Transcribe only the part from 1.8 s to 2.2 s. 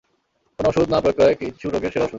সেরা ওষুধ!